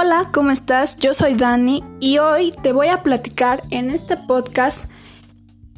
[0.00, 0.96] Hola, ¿cómo estás?
[0.98, 4.88] Yo soy Dani y hoy te voy a platicar en este podcast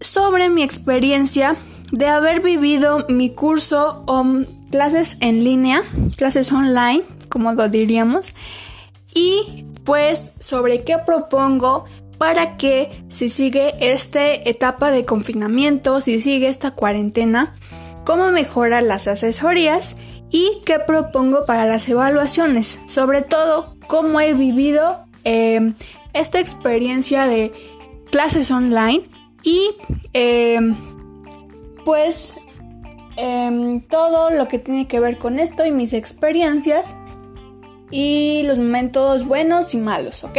[0.00, 1.56] sobre mi experiencia
[1.90, 4.24] de haber vivido mi curso o
[4.70, 5.82] clases en línea,
[6.16, 8.34] clases online, como lo diríamos,
[9.16, 16.46] y pues sobre qué propongo para que si sigue esta etapa de confinamiento, si sigue
[16.46, 17.56] esta cuarentena,
[18.04, 19.96] cómo mejorar las asesorías
[20.34, 25.74] y qué propongo para las evaluaciones, sobre todo cómo he vivido eh,
[26.12, 27.52] esta experiencia de
[28.10, 29.04] clases online
[29.44, 29.76] y
[30.12, 30.58] eh,
[31.84, 32.34] pues
[33.16, 36.96] em, todo lo que tiene que ver con esto y mis experiencias
[37.92, 40.38] y los momentos buenos y malos, ¿ok?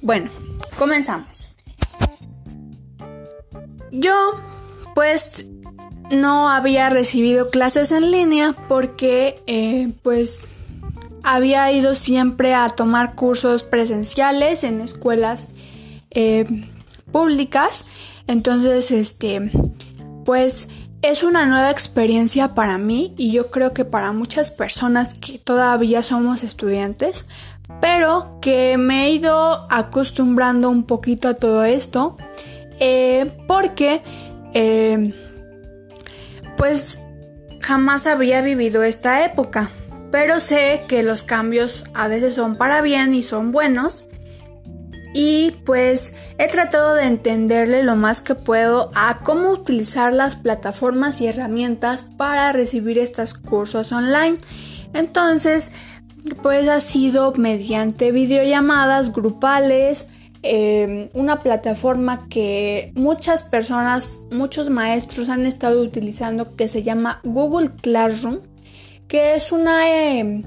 [0.00, 0.30] Bueno,
[0.78, 1.54] comenzamos.
[3.92, 4.32] Yo
[4.94, 5.46] pues
[6.10, 10.48] no había recibido clases en línea porque eh, pues
[11.22, 15.48] había ido siempre a tomar cursos presenciales en escuelas
[16.10, 16.46] eh,
[17.10, 17.86] públicas.
[18.26, 19.50] Entonces este
[20.24, 20.68] pues
[21.02, 26.02] es una nueva experiencia para mí y yo creo que para muchas personas que todavía
[26.02, 27.26] somos estudiantes
[27.80, 32.16] pero que me he ido acostumbrando un poquito a todo esto
[32.78, 34.02] eh, porque
[36.56, 37.00] pues
[37.60, 39.70] jamás había vivido esta época,
[40.10, 44.06] pero sé que los cambios a veces son para bien y son buenos.
[45.14, 51.22] Y pues he tratado de entenderle lo más que puedo a cómo utilizar las plataformas
[51.22, 54.38] y herramientas para recibir estos cursos online.
[54.92, 55.72] Entonces,
[56.42, 60.08] pues ha sido mediante videollamadas grupales,
[60.48, 67.72] Em, una plataforma que muchas personas, muchos maestros han estado utilizando que se llama Google
[67.82, 68.38] Classroom,
[69.08, 70.42] que es una em,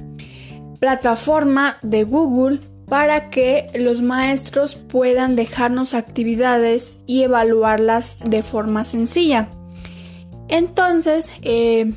[0.79, 9.49] plataforma de Google para que los maestros puedan dejarnos actividades y evaluarlas de forma sencilla.
[10.47, 11.93] Entonces, eh,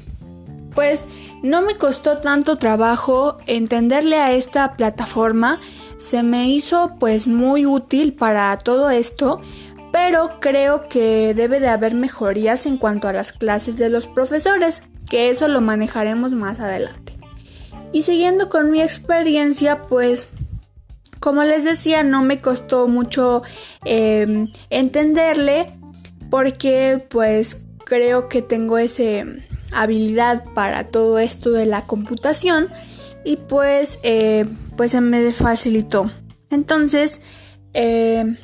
[0.74, 1.08] pues
[1.42, 5.60] no me costó tanto trabajo entenderle a esta plataforma
[5.96, 9.40] se me hizo pues muy útil para todo esto,
[9.92, 14.84] pero creo que debe de haber mejorías en cuanto a las clases de los profesores,
[15.08, 17.14] que eso lo manejaremos más adelante.
[17.92, 20.28] Y siguiendo con mi experiencia, pues
[21.20, 23.42] como les decía, no me costó mucho
[23.84, 25.78] em, entenderle
[26.30, 29.24] porque pues creo que tengo esa
[29.74, 32.68] habilidad para todo esto de la computación
[33.24, 34.46] y pues eh,
[34.76, 36.10] pues se me facilitó.
[36.50, 37.22] Entonces
[37.74, 38.36] eh,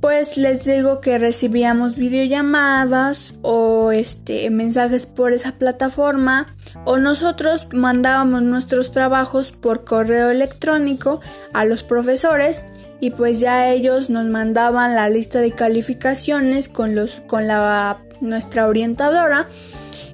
[0.00, 8.42] pues les digo que recibíamos videollamadas o este mensajes por esa plataforma o nosotros mandábamos
[8.42, 11.20] nuestros trabajos por correo electrónico
[11.52, 12.64] a los profesores
[13.00, 18.66] y pues ya ellos nos mandaban la lista de calificaciones con los con la nuestra
[18.66, 19.48] orientadora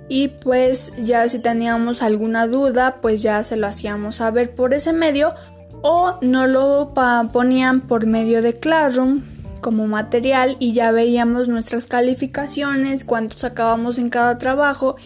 [0.09, 4.93] y pues ya si teníamos alguna duda pues ya se lo hacíamos saber por ese
[4.93, 5.35] medio
[5.83, 6.93] o no lo
[7.33, 9.23] ponían por medio de Classroom
[9.65, 14.97] como material y ya veíamos nuestras calificaciones, cuánto sacábamos en cada trabajo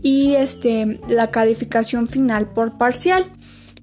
[0.00, 3.32] y este la calificación final por parcial.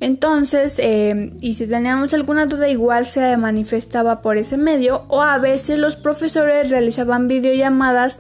[0.04, 5.38] Entonces, eh, y si teníamos alguna duda, igual se manifestaba por ese medio, o a
[5.38, 8.20] veces los profesores realizaban videollamadas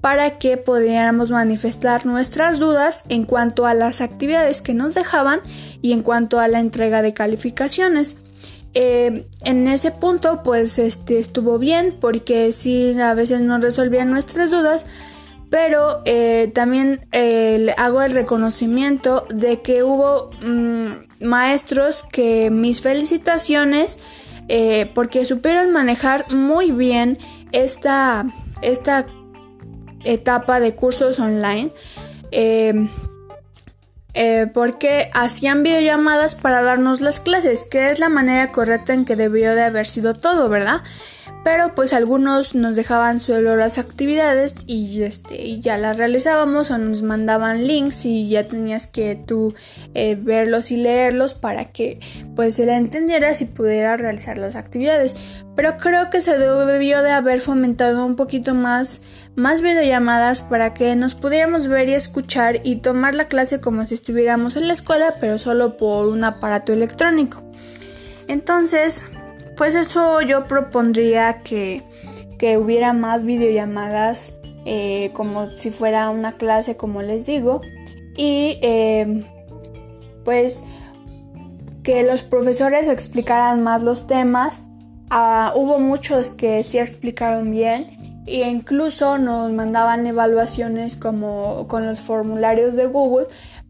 [0.00, 5.40] para que pudiéramos manifestar nuestras dudas en cuanto a las actividades que nos dejaban
[5.82, 8.16] y en cuanto a la entrega de calificaciones.
[8.72, 14.50] Eh, en ese punto pues este estuvo bien porque sí a veces no resolvían nuestras
[14.50, 14.84] dudas
[15.48, 23.98] pero eh, también eh, hago el reconocimiento de que hubo mm, maestros que mis felicitaciones
[24.94, 27.18] porque supieron manejar muy bien
[27.52, 28.24] esta,
[28.62, 29.06] esta
[30.04, 31.70] etapa de cursos online.
[32.30, 32.88] Eh,
[34.14, 39.16] eh, porque hacían videollamadas para darnos las clases, que es la manera correcta en que
[39.16, 40.82] debió de haber sido todo, ¿verdad?
[41.44, 47.02] Pero pues algunos nos dejaban solo las actividades y este ya las realizábamos o nos
[47.02, 49.54] mandaban links y ya tenías que tú
[49.94, 52.00] eh, verlos y leerlos para que
[52.36, 55.16] pues se la entendieras y pudiera realizar las actividades.
[55.56, 59.02] Pero creo que se debió de haber fomentado un poquito más
[59.34, 63.94] más videollamadas para que nos pudiéramos ver y escuchar y tomar la clase como si
[63.94, 67.42] estuviéramos en la escuela pero solo por un aparato electrónico.
[68.26, 69.04] Entonces
[69.58, 71.82] pues eso yo propondría que,
[72.56, 77.62] hubiera más videollamadas eh, como si fuera una clase como les digo
[78.16, 79.24] y em,
[80.24, 80.62] pues
[81.82, 84.68] que los profesores explicaran más los temas.
[85.10, 91.98] Ah, hubo muchos que sí explicaron bien e incluso nos mandaban evaluaciones como con los
[91.98, 93.26] formularios de Google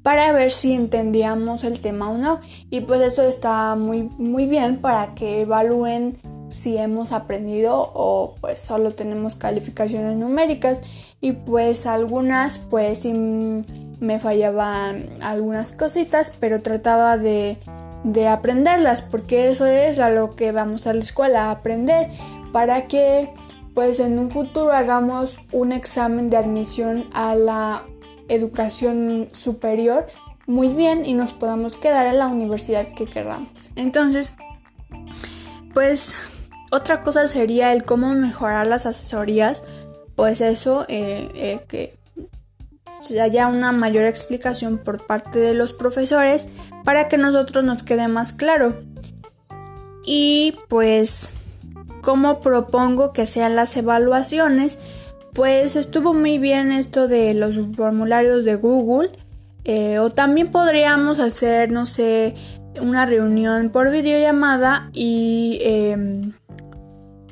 [0.09, 2.41] para ver si entendíamos el tema o no.
[2.71, 6.17] Y pues eso está muy, muy bien para que evalúen
[6.49, 10.81] si hemos aprendido o pues solo tenemos calificaciones numéricas.
[11.21, 17.59] Y pues algunas pues sí me fallaban algunas cositas, pero trataba de,
[18.03, 22.09] de aprenderlas porque eso es a lo que vamos a la escuela, a aprender
[22.51, 23.29] para que
[23.75, 27.85] pues en un futuro hagamos un examen de admisión a la
[28.29, 30.07] educación superior
[30.47, 33.71] muy bien y nos podamos quedar en la universidad que queramos.
[33.77, 34.33] Entonces,
[35.75, 36.17] pues
[36.71, 39.63] otra cosa sería el cómo mejorar las asesorías.
[40.17, 41.99] Pues eso, eh, eh, que
[43.21, 46.49] haya una mayor explicación por parte de los profesores
[46.85, 48.81] para que nosotros nos quede más claro.
[50.05, 51.33] Y pues,
[52.03, 54.79] ¿cómo propongo que sean las evaluaciones?
[55.39, 59.13] Pues estuvo muy bien esto de los formularios de Google.
[59.63, 62.35] Eh, o también podríamos hacer, no sé,
[62.81, 66.33] una reunión por videollamada y em,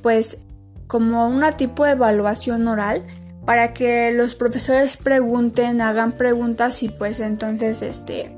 [0.03, 0.45] pues
[0.87, 3.03] como una tipo de evaluación oral
[3.45, 8.31] para que los profesores pregunten, hagan preguntas y pues entonces este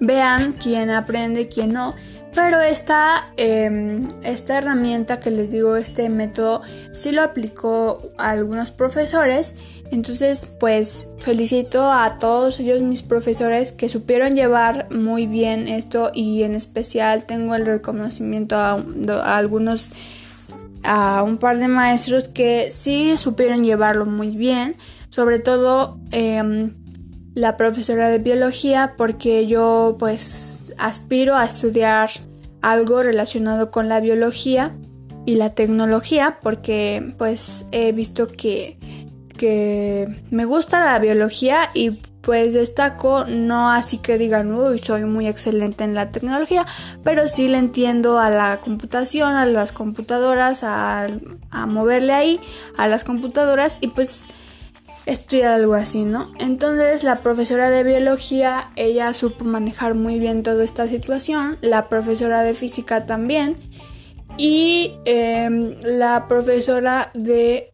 [0.00, 1.94] vean quién aprende, quién no.
[2.38, 6.62] Pero esta, em, esta herramienta que les digo, este método,
[6.92, 9.56] sí lo aplicó a algunos profesores.
[9.90, 16.44] Entonces, pues felicito a todos ellos, mis profesores, que supieron llevar muy bien esto y
[16.44, 18.80] en especial tengo el reconocimiento a,
[19.36, 19.92] algunos,
[20.84, 24.76] a un par de maestros que sí supieron llevarlo muy bien.
[25.10, 26.77] Sobre todo em,
[27.38, 32.10] la profesora de biología porque yo pues aspiro a estudiar
[32.62, 34.74] algo relacionado con la biología
[35.24, 38.76] y la tecnología porque pues he visto que,
[39.36, 45.28] que me gusta la biología y pues destaco no así que digan uy soy muy
[45.28, 46.66] excelente en la tecnología
[47.04, 51.06] pero sí le entiendo a la computación a las computadoras a,
[51.50, 52.40] a moverle ahí
[52.76, 54.28] a las computadoras y pues
[55.08, 56.30] estudiar algo así, ¿no?
[56.38, 62.42] Entonces la profesora de biología, ella supo manejar muy bien toda esta situación, la profesora
[62.42, 63.56] de física también,
[64.36, 67.70] y em, la profesora de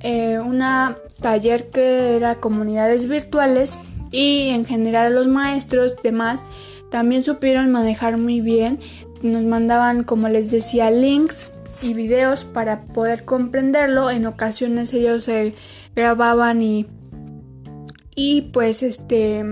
[0.00, 3.78] eh, una taller que era comunidades virtuales
[4.12, 6.44] y en general los maestros demás
[6.90, 8.78] también supieron manejar muy bien,
[9.22, 11.52] nos mandaban como les decía links
[11.82, 14.10] y videos para poder comprenderlo.
[14.10, 15.54] En ocasiones ellos se
[15.94, 16.86] grababan y,
[18.14, 19.44] y pues este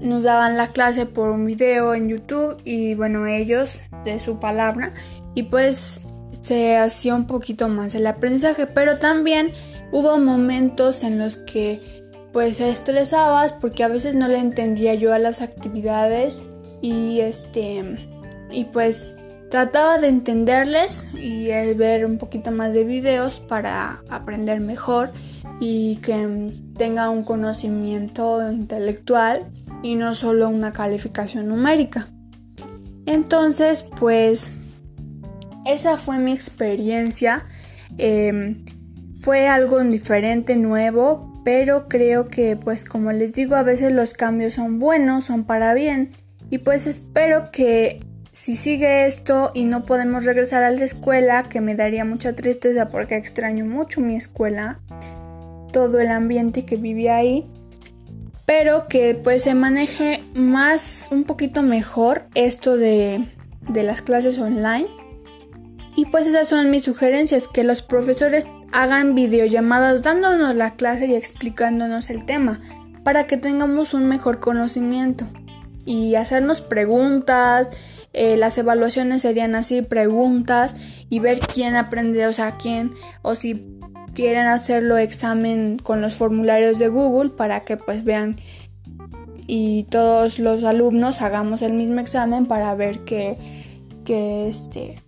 [0.00, 4.92] nos daban la clase por un video en YouTube y bueno ellos de su palabra
[5.34, 6.02] y pues
[6.42, 9.52] se hacía un poquito más el aprendizaje pero también
[9.92, 15.18] hubo momentos en los que pues estresabas porque a veces no le entendía yo a
[15.18, 16.42] las actividades
[16.82, 17.96] y este
[18.50, 19.08] y pues
[19.54, 25.12] Trataba de entenderles y ver un poquito más de videos para aprender mejor
[25.60, 32.08] y que tenga un conocimiento intelectual y no solo una calificación numérica.
[33.06, 34.50] Entonces, pues
[35.66, 37.46] esa fue mi experiencia.
[37.96, 38.64] Em,
[39.20, 44.54] fue algo diferente, nuevo, pero creo que pues como les digo, a veces los cambios
[44.54, 46.10] son buenos, son para bien.
[46.50, 48.00] Y pues espero que
[48.34, 52.90] si sigue esto y no podemos regresar a la escuela, que me daría mucha tristeza
[52.90, 54.80] porque extraño mucho mi escuela,
[55.72, 57.46] todo el ambiente que vivía ahí,
[58.44, 63.24] pero que pues se maneje más, un poquito mejor esto de,
[63.68, 64.88] de las clases online.
[65.94, 71.14] Y pues esas son mis sugerencias, que los profesores hagan videollamadas dándonos la clase y
[71.14, 72.60] explicándonos el tema,
[73.04, 75.24] para que tengamos un mejor conocimiento
[75.86, 77.68] y hacernos preguntas
[78.14, 80.76] eh, las evaluaciones serían así, preguntas
[81.10, 82.92] y ver quién aprende, o sea, quién,
[83.22, 83.78] o si
[84.14, 88.36] quieren hacerlo examen con los formularios de Google para que pues vean
[89.46, 93.36] y todos los alumnos hagamos el mismo examen para ver qué,
[94.04, 95.02] qué este,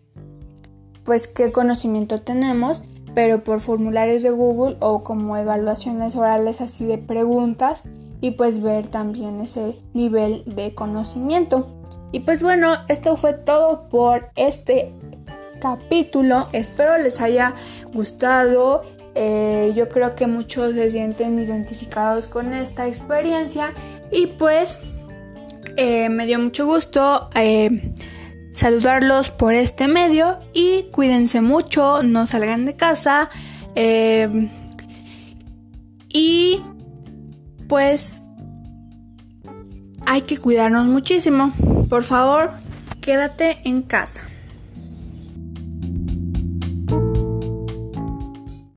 [1.05, 2.83] pues qué conocimiento tenemos,
[3.15, 7.85] pero por formularios de Google o como evaluaciones orales así de preguntas
[8.21, 11.73] y pues ver también ese nivel de conocimiento.
[12.17, 14.91] Y pues bueno, esto fue todo por este
[15.61, 16.49] capítulo.
[16.55, 17.55] Espero les haya
[17.93, 18.85] gustado.
[19.15, 23.75] Eh, yo creo que muchos se sienten identificados con esta experiencia.
[24.11, 24.79] Y pues
[25.77, 27.93] Eh, me dio mucho gusto eh,
[28.55, 33.29] saludarlos por este medio y cuídense mucho, no salgan de casa.
[36.09, 36.63] Y
[37.69, 38.23] pues
[40.07, 41.53] hay que cuidarnos muchísimo.
[41.89, 42.51] Por favor,
[43.01, 44.23] quédate en casa.